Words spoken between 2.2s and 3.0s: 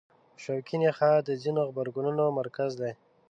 مرکز دی.